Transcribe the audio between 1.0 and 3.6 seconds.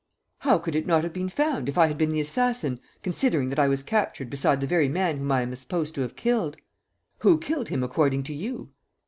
have been found, if I had been the assassin, considering that